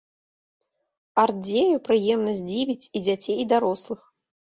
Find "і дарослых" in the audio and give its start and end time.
3.43-4.01